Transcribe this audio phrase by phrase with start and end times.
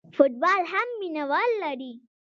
[0.15, 1.93] فوټبال هم مینه وال لري.